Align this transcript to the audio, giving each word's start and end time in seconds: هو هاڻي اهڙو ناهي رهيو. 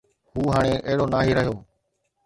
هو 0.33 0.43
هاڻي 0.55 0.73
اهڙو 0.87 1.05
ناهي 1.13 1.31
رهيو. 1.39 1.53